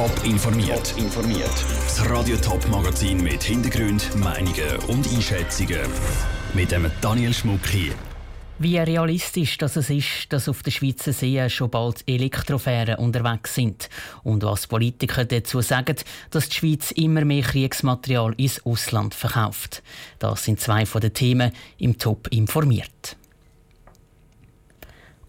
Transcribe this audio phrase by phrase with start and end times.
[0.00, 0.94] Top informiert.
[0.96, 1.52] informiert.
[1.84, 5.82] Das Radio Top Magazin mit Hintergrund, Meinungen und Einschätzungen
[6.54, 7.92] mit dem Daniel Schmuck hier.
[8.58, 13.90] Wie realistisch dass es ist, dass auf der Schweizer See schon bald Elektrofähren unterwegs sind
[14.22, 15.96] und was Politiker dazu sagen,
[16.30, 19.82] dass die Schweiz immer mehr Kriegsmaterial ins Ausland verkauft.
[20.18, 23.18] Das sind zwei von den Themen im Top informiert.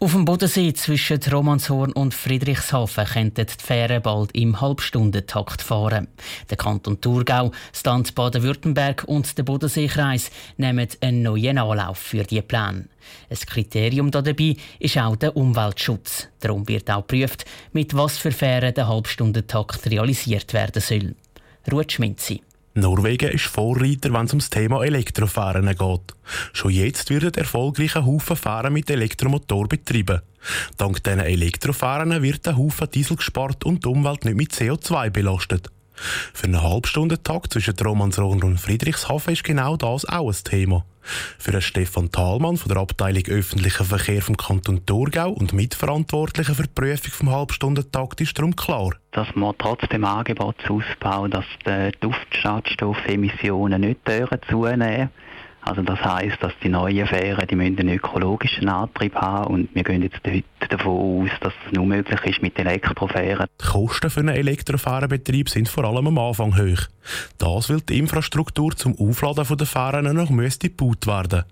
[0.03, 6.07] Auf dem Bodensee zwischen Romanshorn und Friedrichshafen könnten die Fähren bald im Halbstundentakt fahren.
[6.49, 12.41] Der Kanton Thurgau, das Land Baden-Württemberg und der Bodenseekreis nehmen einen neuen Anlauf für die
[12.41, 12.87] Pläne.
[13.29, 16.29] Ein Kriterium dabei ist auch der Umweltschutz.
[16.39, 21.13] Darum wird auch geprüft, mit was für Fähren der Halbstundentakt realisiert werden soll.
[21.71, 22.41] Ruhe Schminzi.
[22.73, 26.15] Norwegen ist Vorreiter, wenn es ums Thema Elektrofahren geht.
[26.53, 30.21] Schon jetzt werden erfolgreiche Haufen Fahren mit Elektromotor betrieben.
[30.77, 35.69] Dank diesen Elektrofahren wird der Haufen Diesel gespart und die Umwelt nicht mit CO2 belastet.
[36.33, 40.85] Für einen Halbstundentag zwischen Romansrohr und Friedrichshafen ist genau das auch ein Thema.
[41.39, 46.69] Für Stefan Thalmann von der Abteilung Öffentlicher Verkehr vom Kanton Thurgau und Mitverantwortlicher für die
[46.73, 48.91] Prüfung vom Halbstundentakt ist darum klar.
[49.11, 53.99] Dass man trotz dem Angebotsausbau, dass die Duftschadstoffemissionen nicht
[54.49, 55.09] zunehmen
[55.61, 60.01] also das heißt, dass die neuen Fähren die einen ökologischen Antrieb haben und wir gehen
[60.01, 63.47] jetzt heute davon aus, dass es nur möglich ist mit Elektrofähren.
[63.61, 66.87] Die Kosten für einen Elektrofährenbetrieb sind vor allem am Anfang hoch.
[67.37, 71.43] Das will die Infrastruktur zum Aufladen der Fähren noch müsste gebaut werden.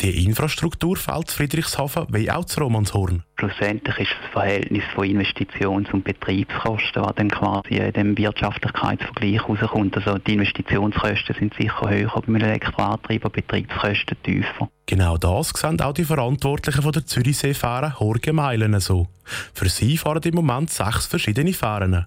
[0.00, 3.22] Die Infrastruktur fällt Friedrichshafen wie auch zu Romanshorn.
[3.38, 9.96] Schlussendlich ist das Verhältnis von Investitions- und Betriebskosten, was dann quasi in dem Wirtschaftlichkeitsvergleich rauskommt.
[9.96, 14.68] Also die Investitionskosten sind sicher höher beim Elektroantrieb, aber Betriebskosten tiefer.
[14.86, 19.08] Genau das sehen auch die Verantwortlichen von der Zürichseefähre Horge Meilen so.
[19.52, 22.06] Für sie fahren im Moment sechs verschiedene Fähren.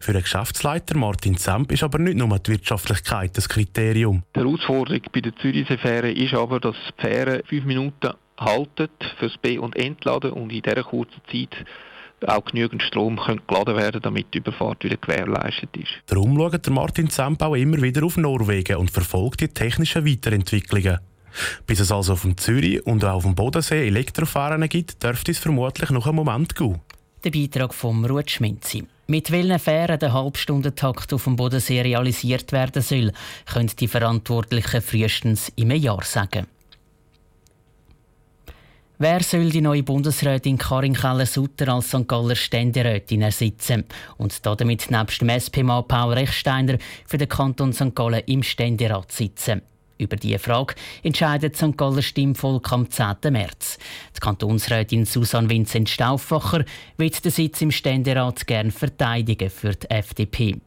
[0.00, 4.22] Für den Geschäftsleiter Martin Zemp ist aber nicht nur die Wirtschaftlichkeit das Kriterium.
[4.34, 9.58] Die Herausforderung bei der Zürichsee-Fähre ist aber, dass die Fähre fünf Minuten halten fürs B-
[9.58, 11.64] und Entladen und in dieser kurzen Zeit
[12.26, 15.92] auch genügend Strom geladen werden damit die Überfahrt wieder gewährleistet ist.
[16.06, 20.98] Darum schaut Martin Zemp auch immer wieder auf Norwegen und verfolgt die technischen Weiterentwicklungen.
[21.66, 25.38] Bis es also auf dem Zürich und auch auf dem Bodensee Elektrofahren gibt, dürfte es
[25.38, 26.80] vermutlich noch einen Moment gehen.
[27.24, 28.84] Der Beitrag vom Ruth Schminzi.
[29.06, 33.12] Mit welchen Fähren der Halbstundentakt auf dem Bodensee realisiert werden soll,
[33.44, 36.46] können die Verantwortlichen frühestens im Jahr sagen.
[38.96, 42.08] Wer soll die neue Bundesrätin Karin Keller-Sutter als St.
[42.08, 43.84] Galler Ständerätin ersetzen
[44.16, 47.94] und damit nebst dem SP-Mann Paul Rechsteiner für den Kanton St.
[47.94, 49.62] Gallen im Ständerat sitzen?
[50.04, 51.78] Über diese Frage entscheidet St.
[51.78, 53.16] Galler Stimmvolk am 10.
[53.30, 53.78] März.
[54.14, 56.66] Die Kantonsrätin Susanne Vincent Stauffacher
[56.98, 60.60] wird den Sitz im Ständerat gern verteidigen für die FDP.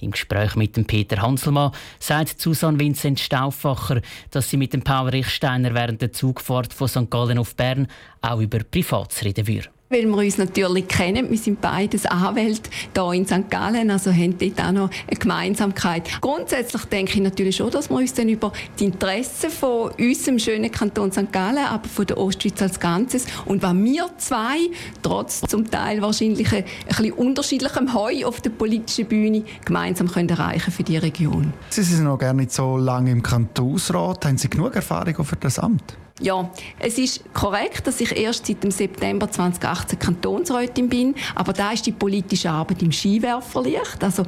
[0.00, 5.08] Im Gespräch mit dem Peter Hanselmann sagt Susanne Vincent Stauffacher, dass sie mit dem Paul
[5.08, 7.10] Richsteiner während der Zugfahrt von St.
[7.10, 7.86] Gallen auf Bern
[8.20, 11.30] auch über Privats reden würde weil wir uns natürlich kennen.
[11.30, 13.50] Wir sind beides Anwälte hier in St.
[13.50, 16.08] Gallen, also haben dort auch noch eine Gemeinsamkeit.
[16.20, 20.70] Grundsätzlich denke ich natürlich schon, dass wir uns dann über die Interessen von unserem schönen
[20.70, 21.32] Kanton St.
[21.32, 24.70] Gallen, aber von der Ostschweiz als Ganzes und was wir zwei,
[25.02, 30.70] trotz zum Teil wahrscheinlich ein, bisschen unterschiedlichem Heu auf der politischen Bühne, gemeinsam können erreichen
[30.70, 31.52] für die Region.
[31.70, 34.24] Sie sind noch gar nicht so lange im Kantonsrat.
[34.24, 35.96] Haben Sie genug Erfahrung für das Amt?
[36.22, 41.72] Ja, es ist korrekt, dass ich erst seit dem September 2018 Kantonsrätin bin, aber da
[41.72, 44.24] ist die politische Arbeit im Skiwerferlicht, also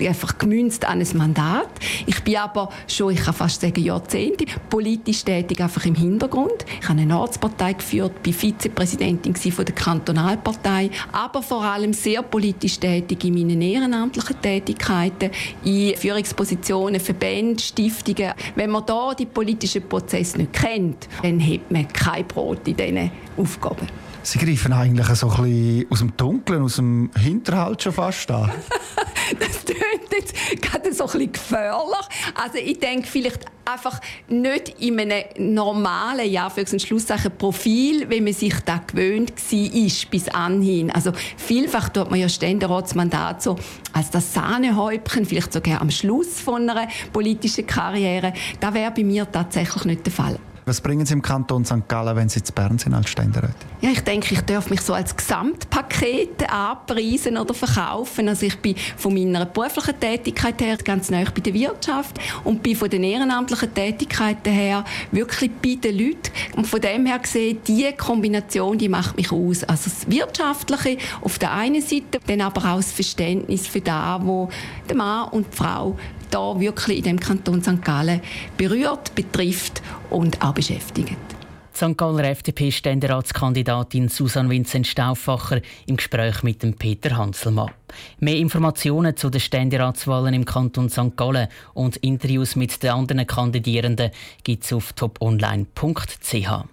[0.00, 1.68] einfach gemünzt an ein Mandat.
[2.06, 6.64] Ich bin aber schon, ich kann fast sagen, Jahrzehnte politisch tätig, einfach im Hintergrund.
[6.80, 12.78] Ich habe eine Ortspartei geführt, bin Vizepräsidentin von der Kantonalpartei, aber vor allem sehr politisch
[12.78, 15.30] tätig in meinen ehrenamtlichen Tätigkeiten,
[15.64, 18.32] in Führungspositionen, Verbänden, Stiftungen.
[18.54, 23.10] Wenn man da die politischen Prozesse nicht kennt, dann hat man kein Brot in diesen
[23.36, 23.86] Aufgaben.
[24.24, 28.50] Sie greifen eigentlich so ein bisschen aus dem Dunkeln, aus dem Hinterhalt schon fast an.
[29.38, 32.08] das klingt jetzt gerade so ein bisschen gefährlich.
[32.34, 38.22] Also ich denke vielleicht einfach nicht in einem normalen, ja, für ein Schlusszeichen Profil, wie
[38.22, 40.90] man sich da gewöhnt war bis anhin.
[40.90, 43.56] Also vielfach tut man ja Ständeratsmandat so
[43.92, 48.32] als das Sahnehäubchen, vielleicht sogar am Schluss von einer politischen Karriere.
[48.58, 50.38] Das wäre bei mir tatsächlich nicht der Fall.
[50.66, 51.86] Was bringen Sie im Kanton St.
[51.88, 53.54] Gallen, wenn Sie zu Bern sind als Ständerätin?
[53.82, 58.30] Ja, ich denke, ich darf mich so als Gesamtpaket anpreisen oder verkaufen.
[58.30, 62.76] Also ich bin von meiner beruflichen Tätigkeit her ganz nah bei der Wirtschaft und bin
[62.76, 66.30] von den ehrenamtlichen Tätigkeiten her wirklich bei den Leuten.
[66.56, 69.64] Und von dem her gesehen, diese Kombination, die macht mich aus.
[69.64, 74.48] Also das Wirtschaftliche auf der einen Seite, dann aber auch das Verständnis für das, wo
[74.88, 75.98] der Mann und die Frau
[76.30, 77.84] da wirklich in dem Kanton St.
[77.84, 78.20] Gallen
[78.56, 81.16] berührt, betrifft und auch beschäftigt.
[81.74, 81.96] St.
[81.96, 87.72] Galler FDP-Ständeratskandidatin Susanne Vincent Stauffacher im Gespräch mit dem Peter Hanselmann.
[88.20, 91.16] Mehr Informationen zu den Ständeratswahlen im Kanton St.
[91.16, 94.12] Gallen und Interviews mit den anderen Kandidierenden
[94.44, 96.64] gibt es auf toponline.ch.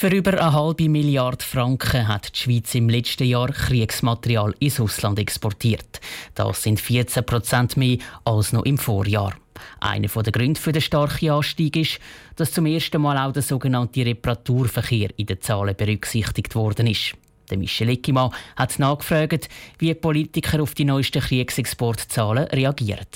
[0.00, 5.18] Für über eine halbe Milliarde Franken hat die Schweiz im letzten Jahr Kriegsmaterial ins Ausland
[5.18, 6.00] exportiert.
[6.34, 9.34] Das sind 14 Prozent mehr als noch im Vorjahr.
[9.78, 11.98] Einer der Gründe für den starken Anstieg ist,
[12.36, 17.12] dass zum ersten Mal auch der sogenannte Reparaturverkehr in den Zahlen berücksichtigt worden ist.
[17.50, 19.50] Der Michel Eckimann hat nachgefragt,
[19.80, 23.06] wie Politiker auf die neuesten Kriegsexportzahlen reagieren.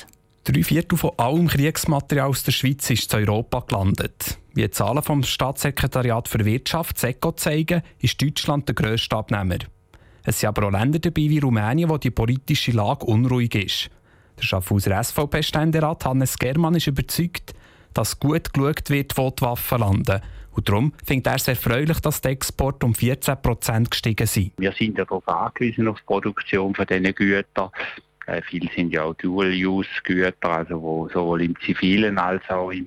[0.46, 4.38] Drei Viertel von allem Kriegsmaterial aus der Schweiz ist in Europa gelandet.
[4.52, 9.56] Wie Zahlen vom Staatssekretariat für Wirtschaft SECO zeigen, ist Deutschland der grösste Abnehmer.
[10.23, 13.91] Es sind aber auch Länder dabei wie Rumänien, wo die politische Lage unruhig ist.
[14.37, 17.55] Der Schaffhauser SVP-Ständerat Hannes Germann ist überzeugt,
[17.94, 20.20] dass gut geschaut wird, wo die Waffen landen.
[20.50, 24.52] Und darum findet er es erfreulich, dass die Exporte um 14 Prozent gestiegen sind.
[24.58, 27.70] Wir sind ja darauf angewiesen, auf die Produktion von diesen Gütern.
[28.26, 32.87] Äh, viele sind ja auch Dual-Use-Güter, also wo sowohl im zivilen als auch im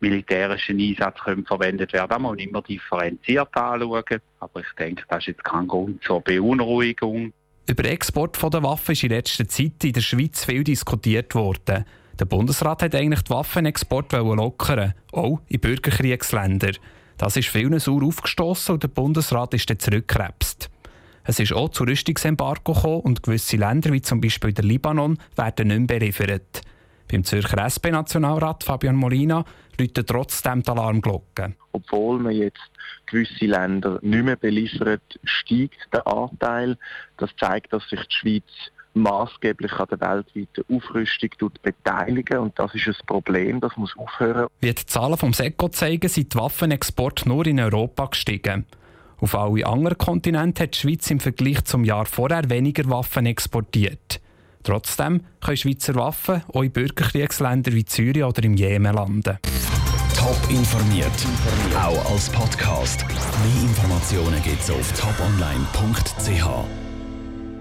[0.00, 2.08] militärischen Einsatz können verwendet werden.
[2.08, 4.20] Da muss man immer differenziert anschauen.
[4.40, 7.32] Aber ich denke, das ist jetzt kein Grund zur Beunruhigung.
[7.68, 11.84] Über den Export der Waffen ist in letzter Zeit in der Schweiz viel diskutiert worden.
[12.18, 16.72] Der Bundesrat hat eigentlich die Waffenexport lockern, auch in Bürgerkriegsländer.
[17.18, 20.47] Das ist vielen sauer aufgestoßen und der Bundesrat ist dann zurückgekrebst.
[21.28, 25.68] Es ist auch zu Rüstungsembargo gekommen und gewisse Länder, wie zum Beispiel der Libanon, werden
[25.68, 26.62] nicht mehr beliefert.
[27.06, 29.44] Beim Zürcher SP-Nationalrat Fabian Molina
[29.78, 31.52] läutet trotzdem die Alarmglocke.
[31.72, 32.70] Obwohl man jetzt
[33.04, 36.78] gewisse Länder nicht mehr beliefert, steigt der Anteil.
[37.18, 41.30] Das zeigt, dass sich die Schweiz maßgeblich an der weltweiten Aufrüstung
[41.60, 44.46] beteiligen und das ist ein Problem, das muss aufhören.
[44.60, 48.64] Wie die Zahlen vom SECO zeigen, sind die Waffenexporte nur in Europa gestiegen.
[49.20, 54.20] Auf alle anderen Kontinente hat die Schweiz im Vergleich zum Jahr vorher weniger Waffen exportiert.
[54.62, 59.38] Trotzdem können Schweizer Waffen auch in Bürgerkriegsländern wie Syrien oder im Jemen landen.
[60.16, 61.10] Top informiert,
[61.76, 63.04] auch als Podcast.
[63.08, 66.87] Mehr Informationen gibt es auf toponline.ch.